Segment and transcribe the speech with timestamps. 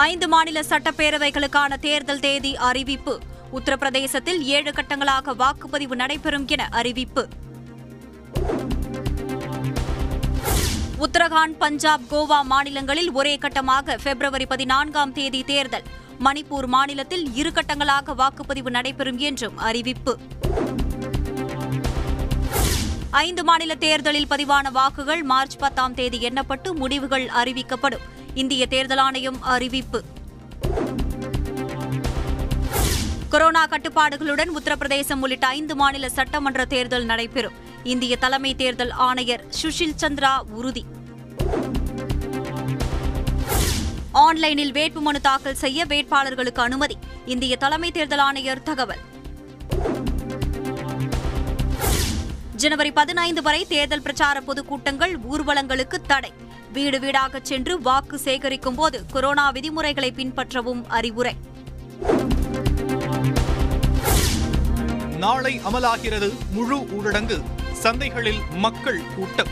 [0.00, 3.20] ஐந்து மாநில சட்டப்பேரவைகளுக்கான தேர்தல் தேதி அறிவிப்பு.
[3.54, 7.28] உத்தரப்பிரதேசத்தில் ஏழு கட்டங்களாக வாக்குப்பதிவு நடைபெறும் என அறிவிப்பு.
[10.98, 15.82] உத்தரகாண்ட் பஞ்சாப் கோவா மாநிலங்களில் ஒரே கட்டமாக பிப்ரவரி பதினான்காம் தேதி தேர்தல்.
[16.24, 20.18] மணிப்பூர் மாநிலத்தில் இரு கட்டங்களாக வாக்குப்பதிவு நடைபெறும் என்றும் அறிவிப்பு.
[23.10, 28.18] ஐந்து மாநில தேர்தலில் பதிவான வாக்குகள் மார்ச் பத்தாம் தேதி எண்ணப்பட்டு முடிவுகள் அறிவிக்கப்படும்.
[28.34, 30.02] இந்திய தேர்தல் ஆணையம் அறிவிப்பு.
[33.28, 37.52] கொரோனா கட்டுப்பாடுகளுடன் உத்தரப்பிரதேசம் உள்ளிட்ட ஐந்து மாநில சட்டமன்ற தேர்தல் நடைபெறும்.
[37.84, 40.84] இந்திய தலைமை தேர்தல் ஆணையர் சுஷில் சந்திரா உறுதி.
[44.12, 46.96] ஆன்லைனில் வேட்புமனு தாக்கல் செய்ய வேட்பாளர்களுக்கு அனுமதி.
[47.26, 48.98] இந்திய தலைமை தேர்தல் ஆணையர் தகவல்.
[52.56, 56.32] ஜனவரி பதினைந்து வரை தேர்தல் பிரச்சார பொதுக்கூட்டங்கள் ஊர்வலங்களுக்கு தடை.
[56.72, 61.36] வீடு வீடாக சென்று வாக்கு சேகரிக்கும் போது கொரோனா விதிமுறைகளை பின்பற்றவும் அறிவுரை.
[65.16, 67.42] நாளை அமலாகிறது முழு ஊரடங்கு.
[67.82, 69.46] சந்தைகளில் மக்கள் கூட்டம்.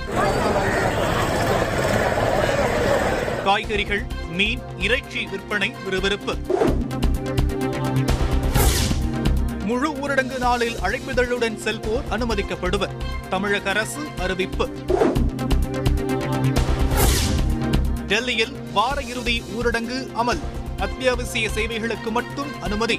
[3.44, 6.36] காய்கறிகள் மீன் இறைச்சி விற்பனை விறுவிறுப்பு.
[9.64, 12.97] முழு ஊரடங்கு நாளில் அழைப்பிதழுடன் செல்வோர் அனுமதிக்கப்படுவர்.
[13.30, 14.69] தமிழக அரசு அறிவிப்பு.
[18.08, 20.38] டெல்லியில் வார இறுதி ஊரடங்கு அமல்.
[20.78, 22.98] அத்தியாவசிய சேவைகளுக்கு மட்டும் அனுமதி.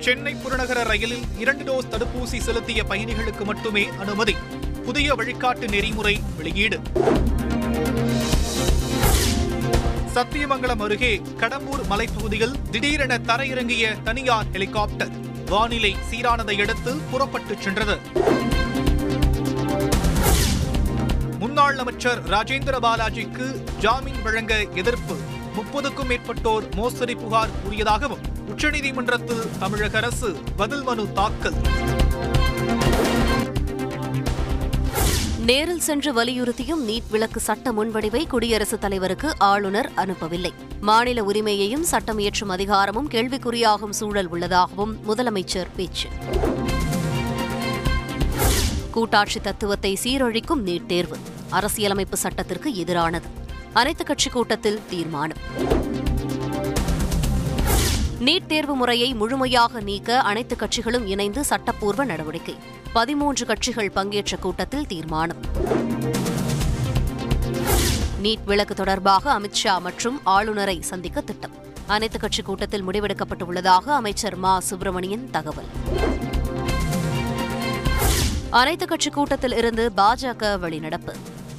[0.00, 4.36] சென்னை புறநகர ரயிலில் இரண்டு டோஸ் தடுப்பூசி செலுத்திய பயணிகளுக்கு மட்டுமே அனுமதி.
[4.84, 6.80] புதிய வழிகாட்டு நெறிமுறை வெளியீடு.
[10.14, 15.10] சத்தியமங்கலம் அருகே கடம்பூர் மலைப்பகுதியில் திடீரென தரையிறங்கிய தனியார் ஹெலிகாப்டர்.
[15.46, 17.98] வானிலை சீரானதை அடுத்து புறப்பட்டுச் சென்றது.
[21.70, 25.16] முன்னாள் அமைச்சர் ராஜேந்திர பாலாஜிக்கு ஜாமீன் வழங்க எதிர்ப்பு.
[25.56, 28.18] முப்பதுக்கும் மேற்பட்டோர் மோசடி புகார் கூறியதாகவும்
[28.48, 31.54] உச்சநீதிமன்றத்தில் தமிழக அரசு பதில் மனு தாக்கல்.
[35.44, 40.52] நேரில் சென்று வலியுறுத்தியும் நீட் விளக்கு சட்ட முன்வடிவை குடியரசுத் தலைவருக்கு ஆளுநர் அனுப்பவில்லை.
[40.80, 46.08] மாநில உரிமையையும் சட்டம் இயற்றும் அதிகாரமும் கேள்விக்குறியாகும் சூழல் உள்ளதாகவும் முதலமைச்சர் பேச்சு.
[48.90, 51.16] கூட்டாட்சி தத்துவத்தை சீரழிக்கும் நீட் தேர்வு.
[51.50, 53.22] அரசியலமைப்பு சட்டத்திற்கு எதிரானது.
[53.72, 55.36] அனைத்துக் கட்சி கூட்டத்தில் தீர்மானம்.
[58.20, 62.56] நீட் தேர்வு முறையை முழுமையாக நீக்க அனைத்து கட்சிகளும் இணைந்து சட்டப்பூர்வ நடவடிக்கை.
[62.92, 65.36] பதிமூன்று கட்சிகள் பங்கேற்ற கூட்டத்தில் தீர்மானம்.
[68.22, 71.52] நீட் விலக்கு தொடர்பாக அமித்ஷா மற்றும் ஆளுநரை சந்திக்க திட்டம்.
[71.86, 74.60] அனைத்து கட்சி கூட்டத்தில் முடிவெடுக்கப்பட்டுள்ளதாக அமைச்சர் மா.
[74.60, 75.66] சுப்பிரமணியன் தகவல்.
[78.50, 81.14] அனைத்து கட்சி கூட்டத்தில் இருந்து பாஜக வெளிநடப்பு.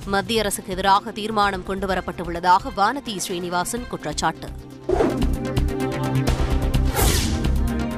[0.06, 4.47] மத்திய அரசுக்கு எதிராக தீர்மானம் கொண்டுவரப்பட்டுள்ளதாக வானதி ஸ்ரீனிவாசன் குற்றச்சாட்டு.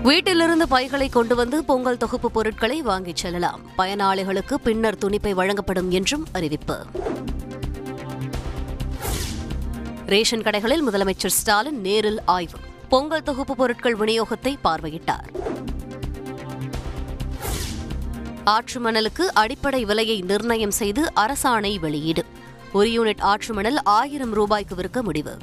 [0.03, 3.61] வீட்டிலிருந்து பைகளை கொண்டு வந்து பொங்கல் தொகுப்பு பொருட்களை வாங்கிச் செல்லலாம்.
[3.77, 6.85] பயனாளிகளுக்கு பின்னர் துணிப்பை வழங்கப்படும் என்றும் அறிவிப்பு.
[10.05, 12.57] ரேஷன் கடைகளில் முதலமைச்சர் ஸ்டாலின் நேரில் ஆய்வு.
[12.89, 15.27] பொங்கல் தொகுப்பு பொருட்கள் விநியோகத்தை பார்வையிட்டார்.
[18.43, 22.25] ஆற்று மணலுக்கு அடிப்படை விலையை நிர்ணயம் செய்து அரசாணை வெளியீடு.
[22.73, 25.37] ஒரு யூனிட் ஆற்று மணல் ஆயிரம் ரூபாய்க்கு விற்க முடிவு.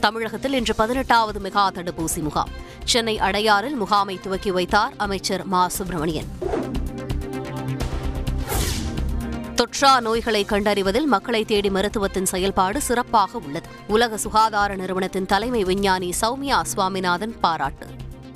[0.00, 2.48] தமிழகத்தில் இன்று பதினெட்டாவது மெகா தடுப்பூசி முகாம்.
[2.84, 5.68] சென்னை அடையாறில் முகாமை துவக்கி வைத்தார் அமைச்சர் மா.
[5.68, 6.26] சுப்பிரமணியன்.
[9.54, 13.68] தொற்றா நோய்களை கண்டறிவதில் மக்களை தேடி மருத்துவத்தின் செயல்பாடு சிறப்பாக உள்ளது.
[13.88, 17.86] உலக சுகாதார நிறுவனத்தின் தலைமை விஞ்ஞானி சௌமியா சுவாமிநாதன் பாராட்டு.